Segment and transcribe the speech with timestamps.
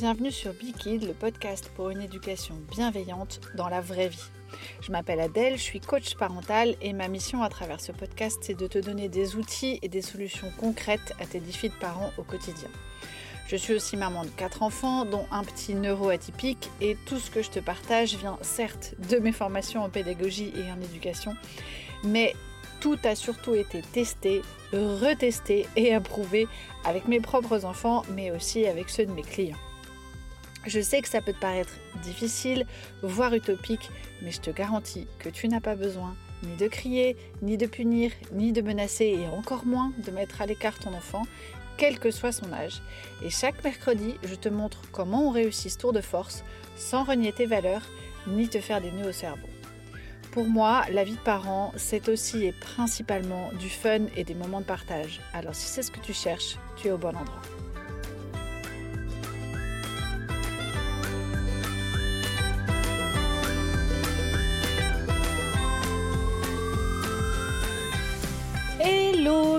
[0.00, 4.30] bienvenue sur Kid, le podcast pour une éducation bienveillante dans la vraie vie.
[4.80, 8.58] Je m'appelle Adèle, je suis coach parental et ma mission à travers ce podcast, c'est
[8.58, 12.22] de te donner des outils et des solutions concrètes à tes défis de parents au
[12.22, 12.70] quotidien.
[13.46, 17.42] Je suis aussi maman de quatre enfants, dont un petit neuroatypique, et tout ce que
[17.42, 21.36] je te partage vient certes de mes formations en pédagogie et en éducation,
[22.04, 22.34] mais
[22.80, 24.40] tout a surtout été testé,
[24.72, 26.48] retesté et approuvé
[26.86, 29.58] avec mes propres enfants, mais aussi avec ceux de mes clients.
[30.66, 32.66] Je sais que ça peut te paraître difficile,
[33.02, 33.90] voire utopique,
[34.22, 38.12] mais je te garantis que tu n'as pas besoin ni de crier, ni de punir,
[38.32, 41.22] ni de menacer, et encore moins de mettre à l'écart ton enfant,
[41.76, 42.82] quel que soit son âge.
[43.22, 46.44] Et chaque mercredi, je te montre comment on réussit ce tour de force
[46.76, 47.86] sans renier tes valeurs,
[48.26, 49.48] ni te faire des nœuds au cerveau.
[50.30, 54.60] Pour moi, la vie de parent, c'est aussi et principalement du fun et des moments
[54.60, 55.20] de partage.
[55.32, 57.42] Alors si c'est ce que tu cherches, tu es au bon endroit.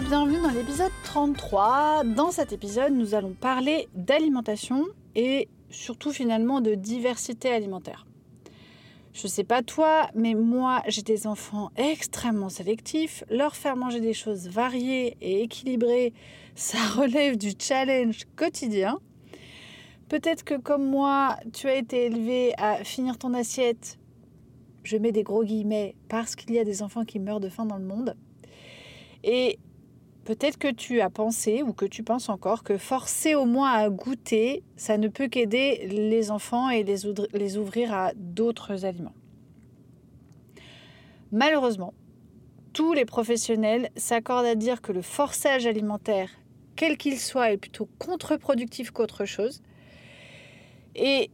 [0.02, 2.04] Bienvenue dans l'épisode 33.
[2.04, 4.86] Dans cet épisode, nous allons parler d'alimentation
[5.16, 8.08] et surtout finalement de diversité alimentaire.
[9.14, 13.24] Je sais pas toi, mais moi j'ai des enfants extrêmement sélectifs.
[13.30, 16.14] Leur faire manger des choses variées et équilibrées,
[16.56, 19.00] ça relève du challenge quotidien.
[20.10, 24.00] Peut-être que comme moi, tu as été élevé à finir ton assiette,
[24.84, 27.66] je mets des gros guillemets, parce qu'il y a des enfants qui meurent de faim
[27.66, 28.16] dans le monde.
[29.24, 29.60] Et
[30.26, 33.90] peut-être que tu as pensé ou que tu penses encore que forcer au moins à
[33.90, 39.16] goûter, ça ne peut qu'aider les enfants et les, ouvrir à d'autres aliments.
[41.32, 41.94] Malheureusement,
[42.74, 46.30] tous les professionnels s'accordent à dire que le forçage alimentaire,
[46.76, 49.62] quel qu'il soit, est plutôt contre-productif qu'autre chose
[50.96, 51.32] et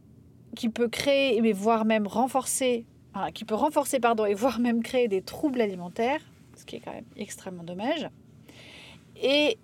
[0.56, 2.86] qui peut créer, mais voire même renforcer,
[3.34, 3.98] qui peut renforcer
[4.28, 6.20] et voire même créer des troubles alimentaires,
[6.56, 8.08] ce qui est quand même extrêmement dommage.
[9.22, 9.58] Et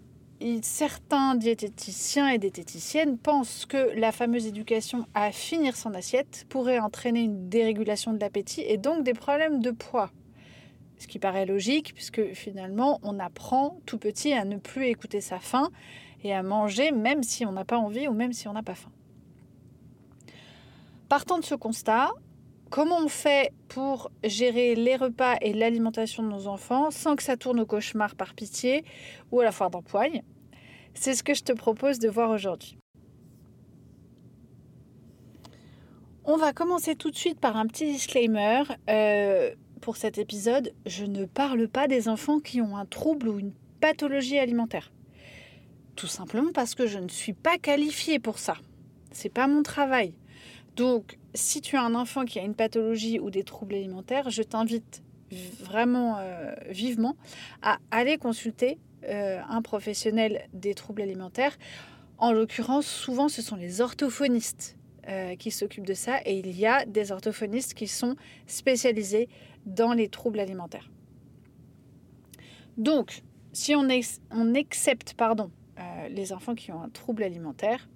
[0.63, 7.23] certains diététiciens et diététiciennes pensent que la fameuse éducation à finir son assiette pourrait entraîner
[7.23, 10.11] une dérégulation de l'appétit et donc des problèmes de poids.
[10.99, 15.39] Ce qui paraît logique puisque finalement on apprend tout petit à ne plus écouter sa
[15.39, 15.71] faim
[16.23, 18.75] et à manger même si on n'a pas envie ou même si on n'a pas
[18.75, 18.91] faim.
[21.09, 22.11] Partant de ce constat,
[22.71, 27.37] Comment on fait pour gérer les repas et l'alimentation de nos enfants sans que ça
[27.37, 28.85] tourne au cauchemar par pitié
[29.31, 30.23] ou à la foire d'empoigne?
[30.95, 32.79] C'est ce que je te propose de voir aujourd'hui.
[36.25, 38.63] On va commencer tout de suite par un petit disclaimer.
[38.89, 43.39] Euh, pour cet épisode, je ne parle pas des enfants qui ont un trouble ou
[43.39, 44.91] une pathologie alimentaire.
[45.97, 48.57] Tout simplement parce que je ne suis pas qualifiée pour ça.
[49.11, 50.15] C'est pas mon travail.
[50.77, 54.43] Donc, si tu as un enfant qui a une pathologie ou des troubles alimentaires, je
[54.43, 55.03] t'invite
[55.61, 57.17] vraiment euh, vivement
[57.61, 61.59] à aller consulter euh, un professionnel des troubles alimentaires.
[62.19, 64.77] En l'occurrence, souvent, ce sont les orthophonistes
[65.09, 68.15] euh, qui s'occupent de ça et il y a des orthophonistes qui sont
[68.47, 69.29] spécialisés
[69.67, 70.91] dans les troubles alimentaires.
[72.77, 73.23] Donc,
[73.53, 73.89] si on,
[74.55, 75.51] accepte pardon,
[76.11, 77.89] les enfants qui ont un trouble alimentaire,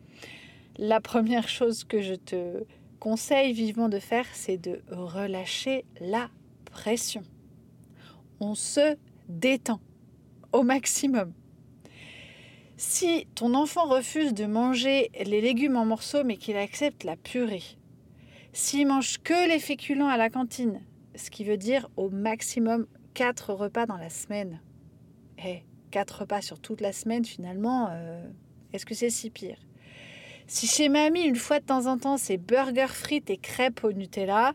[0.77, 2.65] la première chose que je te
[2.99, 6.29] conseille vivement de faire, c'est de relâcher la
[6.65, 7.23] pression.
[8.41, 8.97] On se
[9.29, 9.81] détend
[10.53, 11.33] au maximum.
[12.77, 17.65] Si ton enfant refuse de manger les légumes en morceaux mais qu'il accepte la purée,
[18.53, 20.81] s'il mange que les féculents à la cantine,
[21.15, 24.61] ce qui veut dire au maximum 4 repas dans la semaine,
[25.45, 28.23] eh, 4 repas sur toute la semaine finalement, euh,
[28.73, 29.59] est-ce que c'est si pire?
[30.49, 33.93] Si chez mamie, une fois de temps en temps, c'est burger frites et crêpes au
[33.93, 34.55] Nutella,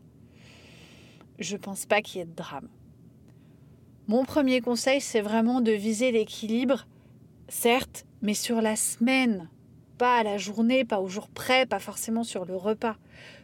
[1.39, 2.67] je pense pas qu'il y ait de drame.
[4.07, 6.87] Mon premier conseil, c'est vraiment de viser l'équilibre,
[7.47, 9.49] certes, mais sur la semaine,
[9.97, 12.97] pas à la journée, pas au jour près, pas forcément sur le repas.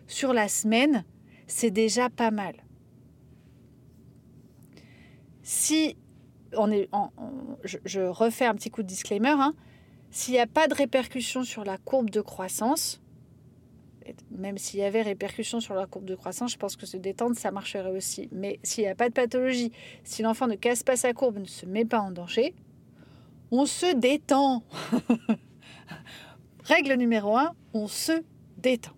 [0.08, 1.06] Sur la semaine,
[1.46, 2.56] c'est déjà pas mal.
[5.44, 5.98] Si
[6.58, 6.90] on est,
[7.64, 9.54] je, refais un petit coup de disclaimer, hein,
[10.12, 13.02] s'il n'y a pas de répercussion sur la courbe de croissance,
[14.32, 17.36] même s'il y avait répercussion sur la courbe de croissance, je pense que se détendre,
[17.36, 18.30] ça marcherait aussi.
[18.32, 19.72] Mais s'il n'y a pas de pathologie,
[20.04, 22.56] si l'enfant ne casse pas sa courbe, ne se met pas en danger,
[23.52, 24.64] on se détend.
[26.64, 28.24] Règle numéro 1, on se
[28.58, 28.94] détend.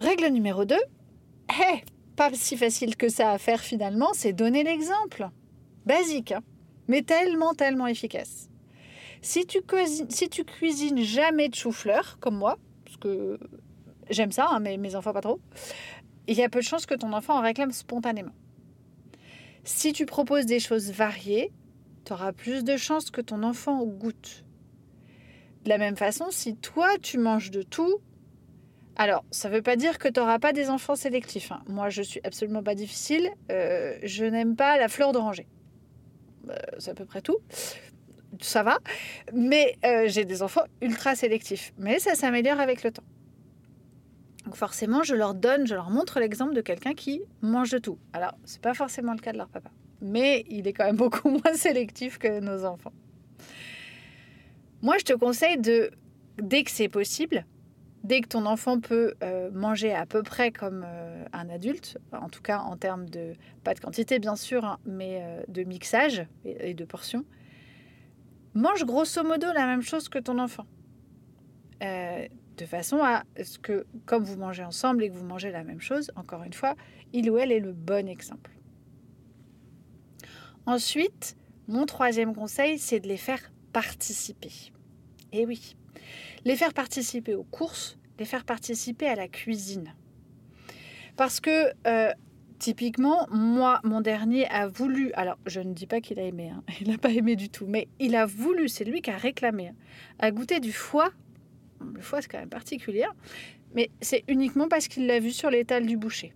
[0.00, 0.74] Règle numéro 2,
[1.48, 1.84] hey,
[2.16, 5.28] pas si facile que ça à faire finalement, c'est donner l'exemple.
[5.86, 6.42] Basique, hein,
[6.88, 8.48] mais tellement, tellement efficace.
[9.22, 13.38] Si tu, cuisines, jamais de chou-fleur, comme moi, parce que
[14.10, 15.40] j'aime ça, hein, mais mes enfants pas trop,
[16.26, 18.32] il y a peu de chances que ton enfant en réclame spontanément.
[19.64, 21.52] Si tu proposes des choses variées,
[22.04, 24.44] tu auras plus de chances que ton enfant goûte.
[25.64, 28.00] De la même façon, si toi tu manges de tout,
[28.96, 31.52] alors ça ne veut pas dire que tu n'auras pas des enfants sélectifs.
[31.52, 31.62] Hein.
[31.68, 35.46] Moi je suis absolument pas difficile, euh, je n'aime pas la fleur d'oranger.
[36.50, 37.38] Euh, c'est à peu près tout.
[38.40, 38.78] Ça va,
[39.32, 41.72] mais euh, j'ai des enfants ultra sélectifs.
[41.78, 43.04] Mais ça s'améliore avec le temps.
[44.44, 47.98] Donc forcément, je leur donne, je leur montre l'exemple de quelqu'un qui mange de tout.
[48.12, 49.70] Alors, c'est pas forcément le cas de leur papa,
[50.00, 52.92] mais il est quand même beaucoup moins sélectif que nos enfants.
[54.80, 55.92] Moi, je te conseille de,
[56.38, 57.44] dès que c'est possible,
[58.02, 62.28] dès que ton enfant peut euh, manger à peu près comme euh, un adulte, en
[62.28, 66.74] tout cas en termes de, pas de quantité bien sûr, hein, mais de mixage et,
[66.74, 67.24] de portions,
[68.54, 70.66] mange grosso modo la même chose que ton enfant
[72.56, 75.80] de façon à ce que, comme vous mangez ensemble et que vous mangez la même
[75.80, 76.76] chose, encore une fois,
[77.12, 78.50] il ou elle est le bon exemple.
[80.66, 84.52] Ensuite, mon troisième conseil, c'est de les faire participer.
[85.32, 85.76] Et oui,
[86.44, 89.94] les faire participer aux courses, les faire participer à la cuisine.
[91.16, 92.12] Parce que euh,
[92.62, 96.62] typiquement, moi, mon dernier a voulu, alors je ne dis pas qu'il a aimé, hein,
[96.80, 99.68] il n'a pas aimé du tout, mais il a voulu, c'est lui qui a réclamé,
[99.68, 99.74] hein,
[100.20, 101.10] à goûter du foie
[101.94, 103.04] le foie c'est quand même particulier,
[103.74, 106.32] mais c'est uniquement parce qu'il l'a vu sur l'étal du boucher.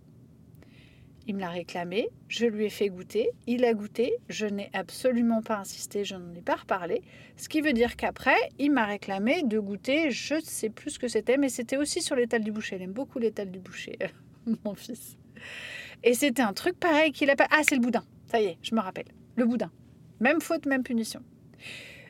[1.27, 5.41] Il me l'a réclamé, je lui ai fait goûter, il a goûté, je n'ai absolument
[5.41, 7.01] pas insisté, je n'en ai pas reparlé,
[7.37, 10.99] ce qui veut dire qu'après, il m'a réclamé de goûter, je ne sais plus ce
[10.99, 13.97] que c'était, mais c'était aussi sur l'étal du boucher, il aime beaucoup l'étal du boucher,
[14.65, 15.17] mon fils.
[16.03, 17.47] Et c'était un truc pareil qu'il a pas...
[17.51, 19.71] Ah, c'est le boudin, ça y est, je me rappelle, le boudin.
[20.19, 21.21] Même faute, même punition.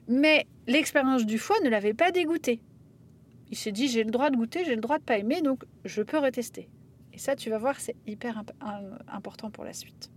[0.08, 2.62] Mais l'expérience du foie ne l'avait pas dégoûté.
[3.50, 5.64] Il s'est dit j'ai le droit de goûter, j'ai le droit de pas aimer, donc
[5.86, 6.70] je peux retester.
[7.14, 8.44] Et ça, tu vas voir, c'est hyper
[9.08, 10.12] important pour la suite.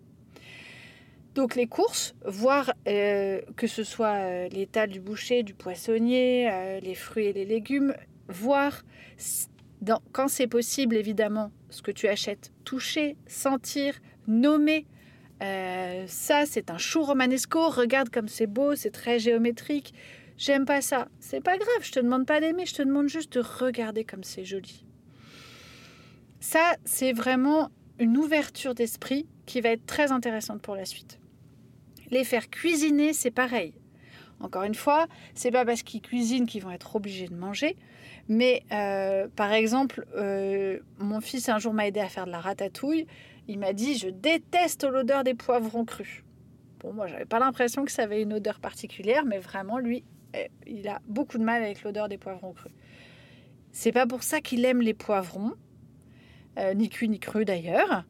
[1.34, 6.80] Donc les courses, voir euh, que ce soit euh, l'étal du boucher, du poissonnier, euh,
[6.80, 7.94] les fruits et les légumes,
[8.28, 8.82] voir
[10.12, 13.94] quand c'est possible évidemment ce que tu achètes, toucher, sentir,
[14.26, 14.86] nommer.
[15.40, 17.68] ça, c'est un chou romanesco.
[17.68, 19.94] Regarde comme c'est beau, c'est très géométrique.
[20.36, 21.08] J'aime pas ça.
[21.18, 24.24] C'est pas grave, je te demande pas d'aimer, je te demande juste de regarder comme
[24.24, 24.84] c'est joli.
[26.40, 31.20] Ça, c'est vraiment une ouverture d'esprit qui va être très intéressante pour la suite.
[32.10, 33.74] Les faire cuisiner, c'est pareil.
[34.40, 37.76] Encore une fois, c'est pas parce qu'ils cuisinent qu'ils vont être obligés de manger,
[38.30, 42.38] mais euh, par exemple, euh, mon fils un jour m'a aidé à faire de la
[42.38, 43.08] ratatouille.
[43.48, 46.22] Il m'a dit Je déteste l'odeur des poivrons crus.
[46.78, 50.48] Bon, moi, j'avais pas l'impression que ça avait une odeur particulière, mais vraiment, lui, eh,
[50.68, 52.70] il a beaucoup de mal avec l'odeur des poivrons crus.
[53.72, 55.54] C'est pas pour ça qu'il aime les poivrons,
[56.56, 58.04] euh, ni cuits ni crus d'ailleurs.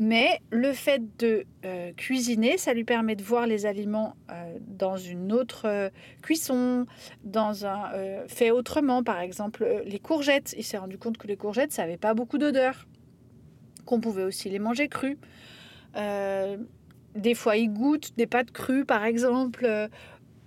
[0.00, 4.96] Mais le fait de euh, cuisiner, ça lui permet de voir les aliments euh, dans
[4.96, 5.90] une autre
[6.22, 6.86] cuisson,
[7.22, 7.90] dans un
[8.26, 9.04] fait autrement.
[9.04, 10.54] Par exemple, les courgettes.
[10.56, 12.86] Il s'est rendu compte que les courgettes, ça n'avait pas beaucoup d'odeur,
[13.84, 15.18] qu'on pouvait aussi les manger crus.
[15.94, 19.88] des fois, il goûte des pâtes crues, par exemple.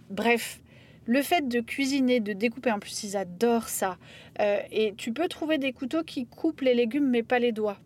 [0.10, 0.60] bref,
[1.05, 3.98] le fait de cuisiner, de découper, en plus ils adorent ça.
[4.39, 7.77] Euh, et tu peux trouver des couteaux qui coupent les légumes mais pas les doigts.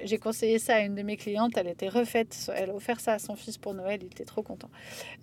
[0.00, 3.00] Euh, j'ai conseillé ça à une de mes clientes, elle était refaite, elle a offert
[3.00, 4.70] ça à son fils pour Noël, il était trop content.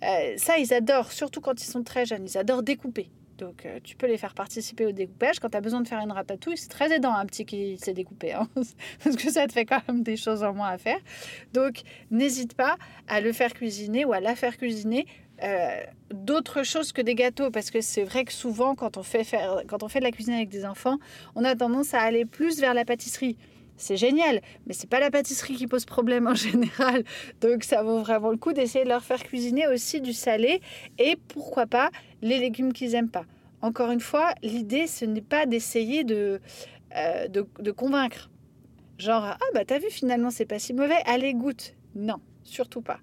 [0.02, 3.10] Euh, ça, ils adorent, surtout quand ils sont très jeunes, ils adorent découper.
[3.38, 5.38] Donc tu peux les faire participer au découpage.
[5.38, 7.94] Quand tu as besoin de faire une ratatouille, c'est très aidant un petit qui s'est
[7.94, 8.48] découpé, hein,
[9.04, 10.98] parce que ça te fait quand même des choses en moins à faire.
[11.52, 15.06] Donc n'hésite pas à le faire cuisiner ou à la faire cuisiner
[15.44, 15.82] euh,
[16.12, 19.62] d'autres choses que des gâteaux parce que c'est vrai que souvent quand on fait faire,
[19.68, 20.98] quand on fait de la cuisine avec des enfants,
[21.36, 23.36] on a tendance à aller plus vers la pâtisserie.
[23.78, 27.04] C'est génial, mais c'est pas la pâtisserie qui pose problème en général.
[27.40, 30.60] Donc ça vaut vraiment le coup d'essayer de leur faire cuisiner aussi du salé
[30.98, 33.24] et pourquoi pas les légumes qu'ils aiment pas.
[33.62, 36.40] Encore une fois, l'idée ce n'est pas d'essayer de,
[36.96, 38.30] euh, de, convaincre.
[38.98, 41.74] Genre ah bah t'as vu finalement c'est pas si mauvais, allez goûte.
[41.94, 42.98] Non, surtout pas.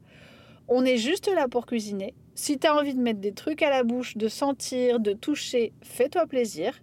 [0.67, 3.69] On est juste là pour cuisiner si tu as envie de mettre des trucs à
[3.69, 6.81] la bouche, de sentir, de toucher, fais-toi plaisir,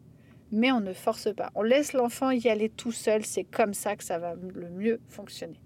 [0.53, 1.51] mais on ne force pas.
[1.55, 5.01] On laisse l'enfant y aller tout seul, c'est comme ça que ça va le mieux
[5.09, 5.61] fonctionner.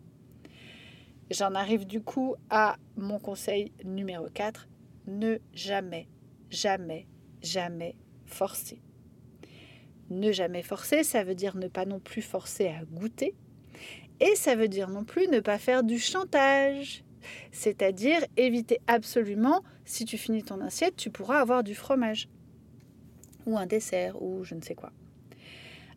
[1.30, 4.68] J'en arrive du coup à mon conseil numéro 4,
[5.08, 6.08] ne jamais,
[6.50, 7.08] jamais,
[7.42, 8.80] jamais forcer.
[10.08, 13.34] Ne jamais forcer, ça veut dire ne pas non plus forcer à goûter.
[14.20, 17.04] Et ça veut dire non plus ne pas faire du chantage.
[17.52, 22.28] c'est-à-dire éviter absolument, si tu finis ton assiette, tu pourras avoir du fromage
[23.46, 24.92] ou un dessert ou je ne sais quoi.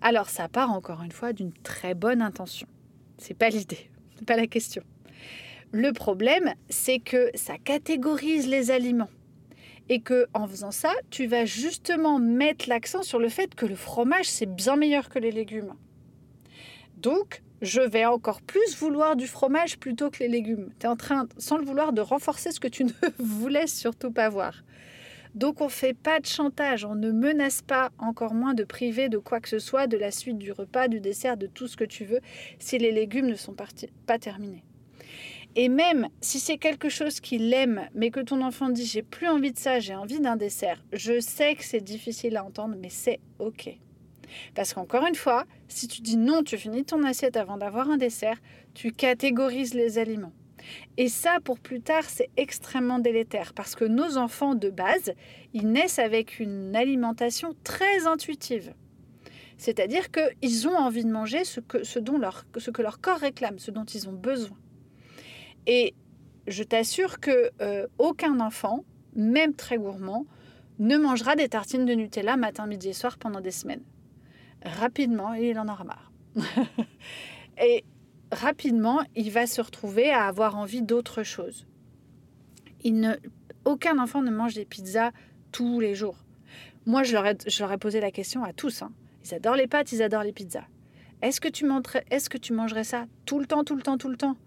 [0.01, 2.67] Alors ça part encore une fois d'une très bonne intention.
[3.17, 4.83] C'est pas l'idée, c'est pas la question.
[5.71, 9.09] Le problème, c'est que ça catégorise les aliments
[9.87, 13.75] et que en faisant ça, tu vas justement mettre l'accent sur le fait que le
[13.75, 15.73] fromage c'est bien meilleur que les légumes.
[16.97, 20.69] Donc, je vais encore plus vouloir du fromage plutôt que les légumes.
[20.79, 24.11] Tu es en train, sans le vouloir, de renforcer ce que tu ne voulais surtout
[24.11, 24.63] pas voir.
[25.35, 29.09] Donc on ne fait pas de chantage, on ne menace pas, encore moins de priver
[29.09, 31.77] de quoi que ce soit, de la suite du repas, du dessert, de tout ce
[31.77, 32.19] que tu veux,
[32.57, 33.55] si les légumes ne sont
[34.05, 34.63] pas terminés.
[35.55, 39.27] Et même si c'est quelque chose qu'il aime, mais que ton enfant dit j'ai plus
[39.27, 42.89] envie de ça, j'ai envie d'un dessert, je sais que c'est difficile à entendre, mais
[42.89, 43.77] c'est ok.
[44.53, 47.97] Parce qu'encore une fois, si tu dis non, tu finis ton assiette avant d'avoir un
[47.97, 48.37] dessert,
[48.73, 50.33] tu catégorises les aliments.
[50.97, 55.13] Et ça, pour plus tard, c'est extrêmement délétère parce que nos enfants de base,
[55.53, 58.73] ils naissent avec une alimentation très intuitive.
[59.57, 63.19] C'est-à-dire qu'ils ont envie de manger ce que, ce, dont leur, ce que leur corps
[63.19, 64.57] réclame, ce dont ils ont besoin.
[65.67, 65.93] Et
[66.47, 68.85] je t'assure que euh, aucun enfant,
[69.15, 70.25] même très gourmand,
[70.79, 73.83] ne mangera des tartines de Nutella matin, midi et soir pendant des semaines.
[74.63, 76.11] Rapidement, il en aura marre.
[77.61, 77.83] et
[78.31, 81.65] rapidement, il va se retrouver à avoir envie d'autre chose.
[82.83, 83.13] Il ne,
[83.65, 85.11] aucun enfant ne mange des pizzas
[85.51, 86.17] tous les jours.
[86.85, 88.81] Moi, je leur ai, je leur ai posé la question à tous.
[88.81, 88.91] Hein.
[89.25, 90.65] Ils adorent les pâtes, ils adorent les pizzas.
[91.21, 91.69] Est-ce que, tu
[92.09, 94.37] est-ce que tu mangerais ça tout le temps, tout le temps, tout le temps?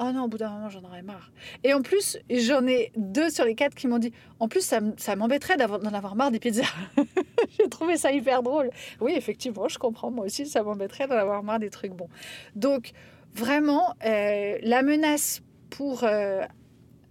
[0.00, 1.30] Oh non, au bout d'un moment, j'en aurais marre.
[1.62, 4.80] Et en plus, j'en ai deux sur les quatre qui m'ont dit En plus, ça,
[4.96, 6.64] ça m'embêterait d'en avoir marre des pizzas.
[7.58, 8.70] J'ai trouvé ça hyper drôle.
[9.00, 10.10] Oui, effectivement, je comprends.
[10.10, 12.08] Moi aussi, ça m'embêterait d'en avoir marre des trucs bons.
[12.56, 12.92] Donc,
[13.34, 16.42] vraiment, euh, la menace pour euh,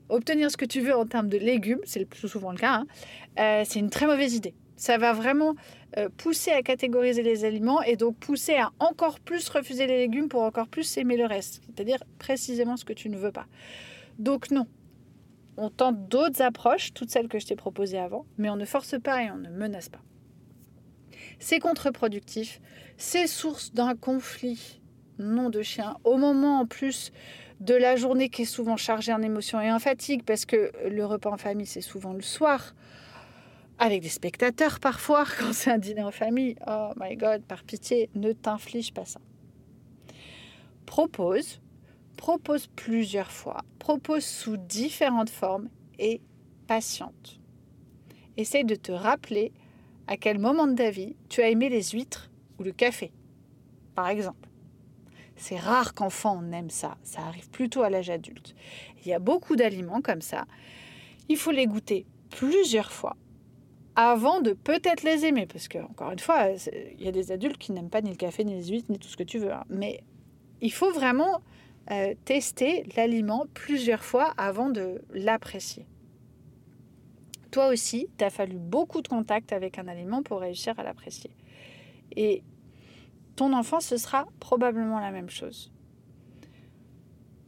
[0.10, 2.74] obtenir ce que tu veux en termes de légumes, c'est le plus souvent le cas,
[2.74, 2.88] hein,
[3.40, 4.56] euh, c'est une très mauvaise idée.
[4.76, 5.56] Ça va vraiment
[6.18, 10.42] pousser à catégoriser les aliments et donc pousser à encore plus refuser les légumes pour
[10.42, 13.46] encore plus aimer le reste, c'est-à-dire précisément ce que tu ne veux pas.
[14.18, 14.66] Donc non,
[15.56, 19.00] on tente d'autres approches, toutes celles que je t'ai proposées avant, mais on ne force
[19.00, 20.02] pas et on ne menace pas.
[21.40, 22.60] C'est contre-productif,
[22.98, 24.82] c'est source d'un conflit,
[25.20, 27.12] nom de chien, au moment en plus
[27.60, 31.06] de la journée qui est souvent chargée en émotions et en fatigue, parce que le
[31.06, 32.74] repas en famille, c'est souvent le soir
[33.80, 36.56] avec des spectateurs parfois, quand c'est un dîner en famille.
[36.68, 39.20] Oh my god, par pitié, ne t'inflige pas ça.
[40.86, 41.62] Propose,
[42.18, 46.22] propose plusieurs fois, propose sous différentes formes et
[46.68, 47.40] patiente.
[48.38, 49.52] Essaye de te rappeler
[50.08, 52.30] à quel moment de ta vie tu as aimé les huîtres
[52.60, 53.12] ou le café,
[53.96, 54.50] par exemple.
[55.36, 58.56] C'est rare qu'enfant on aime ça, ça arrive plutôt à l'âge adulte.
[59.04, 60.46] Il y a beaucoup d'aliments comme ça.
[61.30, 63.16] Il faut les goûter plusieurs fois
[63.96, 65.46] avant de peut-être les aimer.
[65.46, 66.50] Parce que, encore une fois,
[66.98, 69.00] il y a des adultes qui n'aiment pas ni le café, ni les huîtres, ni
[69.00, 69.54] tout ce que tu veux.
[69.54, 69.64] Hein.
[69.70, 70.04] Mais
[70.62, 71.42] il faut vraiment
[71.92, 75.86] euh, tester l'aliment plusieurs fois avant de l'apprécier.
[77.52, 81.32] Toi aussi, tu as fallu beaucoup de contact avec un aliment pour réussir à l'apprécier.
[82.16, 82.42] Et
[83.36, 85.72] ton enfant, ce sera probablement la même chose.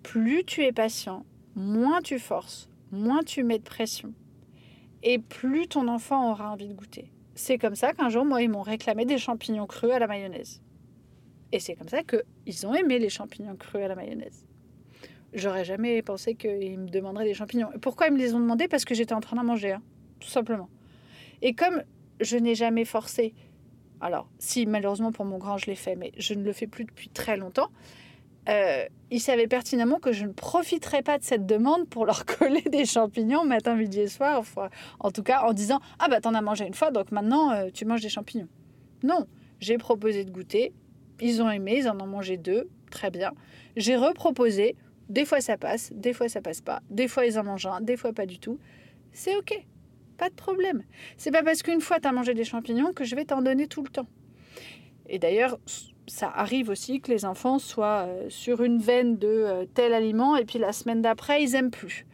[0.03, 1.25] Plus tu es patient,
[1.55, 4.13] moins tu forces, moins tu mets de pression,
[5.03, 7.11] et plus ton enfant aura envie de goûter.
[7.35, 10.61] C'est comme ça qu'un jour, moi, ils m'ont réclamé des champignons crus à la mayonnaise.
[11.51, 14.45] Et c'est comme ça qu'ils ont aimé les champignons crus à la mayonnaise.
[15.33, 17.69] J'aurais jamais pensé qu'ils me demanderaient des champignons.
[17.81, 18.67] Pourquoi ils me les ont demandés?
[18.67, 19.75] Parce que j'étais en train d'en manger,
[20.19, 20.69] tout simplement.
[21.41, 21.83] Et comme
[22.21, 23.33] je n'ai jamais forcé,
[24.01, 26.85] alors si malheureusement pour mon grand je l'ai fait, mais je ne le fais plus
[26.85, 27.69] depuis très longtemps,
[28.47, 32.61] euh, ils savaient pertinemment que je ne profiterais pas de cette demande pour leur coller
[32.61, 34.43] des champignons matin, midi et soir.
[34.99, 37.69] en tout cas, en disant Ah, bah, t'en as mangé une fois, donc maintenant, euh,
[37.73, 38.47] tu manges des champignons.
[39.03, 39.25] Non,
[39.59, 40.73] j'ai proposé de goûter.
[41.21, 42.69] Ils ont aimé, ils en ont mangé deux.
[42.91, 43.31] Très bien.
[43.77, 44.75] J'ai reproposé.
[45.09, 46.81] Des fois, ça passe, des fois, ça passe pas.
[46.89, 48.59] Des fois, ils en mangent un, des fois, pas du tout.
[49.13, 49.65] C'est OK.
[50.17, 50.83] Pas de problème.
[51.17, 53.67] C'est pas parce qu'une fois, tu as mangé des champignons que je vais t'en donner
[53.67, 54.07] tout le temps.
[55.07, 55.59] Et d'ailleurs,
[56.07, 60.35] ça arrive aussi que les enfants soient euh, sur une veine de euh, tel aliment
[60.35, 62.05] et puis la semaine d'après, ils aiment plus.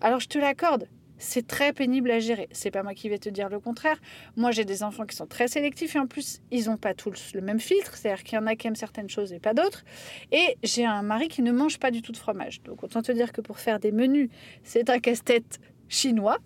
[0.00, 0.88] Alors je te l'accorde,
[1.18, 2.48] c'est très pénible à gérer.
[2.50, 4.00] C'est pas moi qui vais te dire le contraire.
[4.36, 7.32] Moi, j'ai des enfants qui sont très sélectifs et en plus, ils n'ont pas tous
[7.34, 9.84] le même filtre, c'est-à-dire qu'il y en a qui aiment certaines choses et pas d'autres.
[10.32, 12.62] Et j'ai un mari qui ne mange pas du tout de fromage.
[12.62, 14.30] Donc autant te dire que pour faire des menus,
[14.64, 16.38] c'est un casse-tête chinois.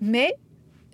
[0.00, 0.34] Mais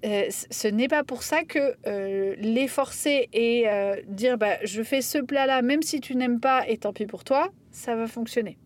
[0.04, 4.82] euh, ce n'est pas pour ça que euh, les forcer et euh, dire bah, je
[4.82, 8.08] fais ce plat-là, même si tu n'aimes pas, et tant pis pour toi, ça va
[8.08, 8.58] fonctionner.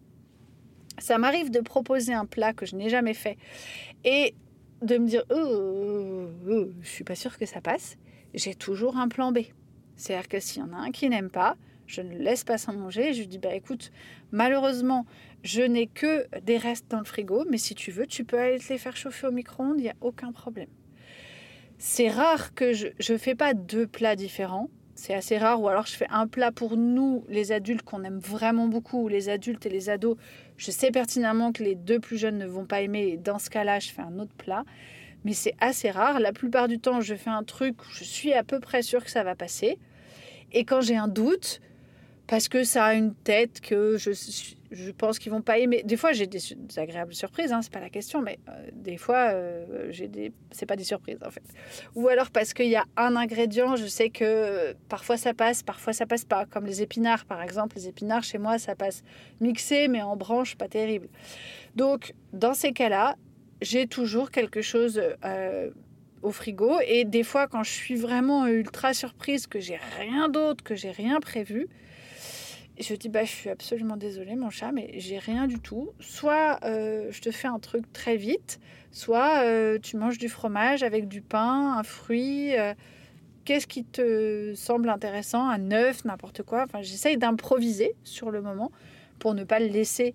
[0.99, 3.37] Ça m'arrive de proposer un plat que je n'ai jamais fait
[4.05, 4.35] et
[4.81, 7.97] de me dire oh, oh, oh, je suis pas sûre que ça passe.
[8.33, 9.41] J'ai toujours un plan B.
[9.97, 12.73] C'est-à-dire que s'il y en a un qui n'aime pas, je ne laisse pas sans
[12.73, 13.13] manger.
[13.13, 13.93] Je dis bah écoute,
[14.33, 15.05] malheureusement,
[15.47, 18.59] je n'ai que des restes dans le frigo, mais si tu veux, tu peux aller
[18.59, 20.69] te les faire chauffer au micro-ondes, il n'y a aucun problème.
[21.79, 24.71] C'est rare que je ne fais pas deux plats différents.
[24.97, 28.19] C'est assez rare, ou alors je fais un plat pour nous, les adultes, qu'on aime
[28.19, 30.17] vraiment beaucoup, ou les adultes et les ados.
[30.57, 33.49] Je sais pertinemment que les deux plus jeunes ne vont pas aimer, et dans ce
[33.51, 34.65] cas-là, je fais un autre plat.
[35.25, 36.19] Mais c'est assez rare.
[36.19, 39.05] La plupart du temps, je fais un truc où je suis à peu près sûre
[39.05, 39.79] que ça va passer.
[40.53, 41.61] Et quand j'ai un doute,
[42.27, 44.11] parce que ça a une tête que je,
[44.71, 45.83] je pense qu'ils vont pas aimer.
[45.85, 46.41] Des fois, j'ai des,
[46.77, 50.67] agréables surprises, hein, c'est pas la question, mais euh, des fois, euh, j'ai des, c'est
[50.67, 51.43] pas des surprises en fait.
[51.95, 55.93] Ou alors parce qu'il y a un ingrédient, je sais que parfois ça passe, parfois
[55.93, 56.45] ça passe pas.
[56.47, 59.03] Comme les épinards, par exemple, les épinards chez moi, ça passe
[59.41, 61.09] mixé, mais en branche, pas terrible.
[61.75, 63.17] Donc, dans ces cas-là,
[63.63, 65.01] j'ai toujours quelque chose.
[65.25, 65.71] Euh,
[66.23, 70.65] au frigo et des fois quand je suis vraiment ultra surprise que j'ai rien d'autre
[70.65, 71.69] que j'ai rien prévu
[72.79, 75.91] je dis bah je suis absolument désolée mon chat mais j'ai rien du tout.
[76.01, 80.83] Soit euh, je te fais un truc très vite, soit euh, tu manges du fromage
[80.83, 82.57] avec du pain, un fruit.
[82.57, 82.75] Euh,
[83.45, 86.65] qu'est-ce qui te semble intéressant, un œuf, n'importe quoi.
[86.65, 88.73] Enfin j'essaye d'improviser sur le moment
[89.19, 90.15] pour ne pas le laisser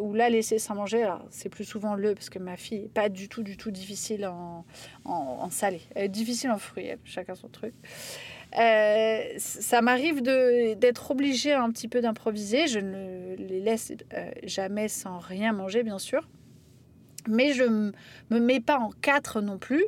[0.00, 1.06] ou la laisser sans manger.
[1.28, 4.26] C'est plus souvent le parce que ma fille est pas du tout du tout difficile
[4.26, 4.64] en,
[5.04, 7.74] en, salé, elle difficile en fruits, chacun son truc.
[8.58, 12.66] Euh, ça m'arrive d'être obligée un petit peu d'improviser.
[12.66, 16.28] Je ne les laisse euh, jamais sans rien manger, bien sûr.
[17.28, 17.92] Mais je ne
[18.30, 19.84] me mets pas en quatre non plus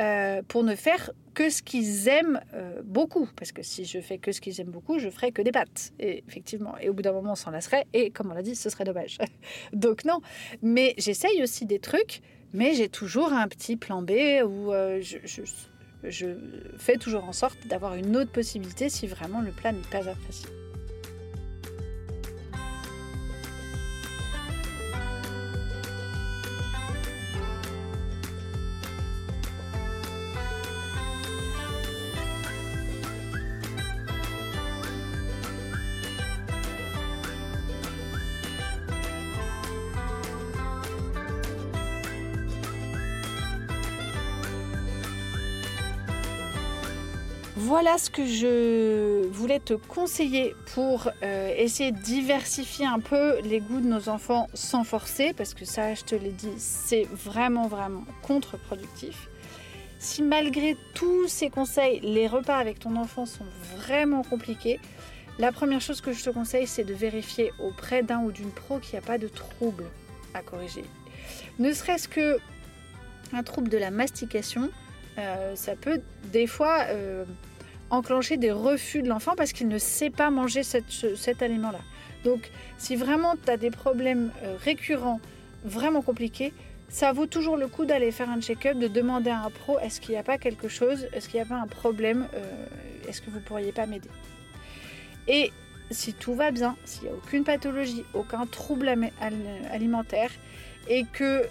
[0.00, 2.40] euh, pour ne faire que ce qu'ils aiment
[2.84, 3.28] beaucoup.
[3.36, 5.92] Parce que si je fais que ce qu'ils aiment beaucoup, je ferai que des pâtes.
[6.00, 7.86] Et effectivement, et au bout d'un moment, on s'en lasserait.
[7.92, 9.18] Et comme on l'a dit, ce serait dommage.
[9.72, 10.20] Donc non.
[10.62, 12.20] Mais j'essaye aussi des trucs.
[12.52, 14.10] Mais j'ai toujours un petit plan B
[14.44, 15.42] où je, je
[16.04, 16.28] je
[16.78, 20.48] fais toujours en sorte d'avoir une autre possibilité si vraiment le plat n'est pas apprécié.
[47.70, 53.60] Voilà ce que je voulais te conseiller pour euh, essayer de diversifier un peu les
[53.60, 57.68] goûts de nos enfants sans forcer, parce que ça, je te l'ai dit, c'est vraiment,
[57.68, 59.28] vraiment contre-productif.
[60.00, 64.80] Si malgré tous ces conseils, les repas avec ton enfant sont vraiment compliqués,
[65.38, 68.80] la première chose que je te conseille, c'est de vérifier auprès d'un ou d'une pro
[68.80, 69.84] qu'il n'y a pas de trouble
[70.34, 70.82] à corriger.
[71.60, 72.38] Ne serait-ce que
[73.32, 74.70] un trouble de la mastication,
[75.18, 76.00] euh, ça peut
[76.32, 77.24] des fois euh,
[77.90, 81.80] enclencher des refus de l'enfant parce qu'il ne sait pas manger cet aliment-là.
[82.24, 85.20] Donc si vraiment tu as des problèmes euh, récurrents,
[85.64, 86.52] vraiment compliqués,
[86.88, 90.00] ça vaut toujours le coup d'aller faire un check-up, de demander à un pro est-ce
[90.00, 92.26] qu'il n'y a pas quelque chose, est-ce qu'il n'y a pas un problème,
[93.08, 94.08] est-ce que vous pourriez pas m'aider?
[95.28, 95.52] Et
[95.90, 98.92] si tout va bien, s'il n'y a aucune pathologie, aucun trouble
[99.70, 100.30] alimentaire,
[100.88, 101.44] et que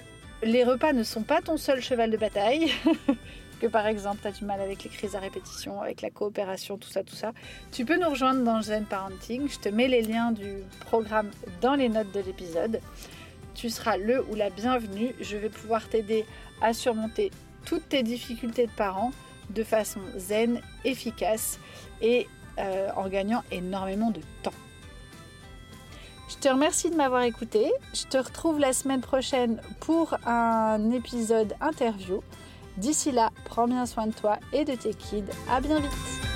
[0.44, 2.72] les repas ne sont pas ton seul cheval de bataille,
[3.60, 6.78] que par exemple tu as du mal avec les crises à répétition, avec la coopération,
[6.78, 7.34] tout ça, tout ça,
[7.72, 9.50] tu peux nous rejoindre dans Zen Parenting.
[9.50, 11.30] Je te mets les liens du programme
[11.62, 12.80] dans les notes de l'épisode.
[13.56, 15.14] Tu seras le ou la bienvenue.
[15.20, 16.26] Je vais pouvoir t'aider
[16.62, 17.32] à surmonter
[17.66, 19.12] toutes tes difficultés de parents
[19.50, 21.60] de façon zen, efficace
[22.02, 22.28] et
[22.60, 24.54] euh, en gagnant énormément de temps.
[26.30, 27.72] Je te remercie de m'avoir écouté.
[27.94, 32.22] Je te retrouve la semaine prochaine pour un épisode interview.
[32.78, 35.26] D'ici là, prends bien soin de toi et de tes kids.
[35.50, 36.29] À bien vite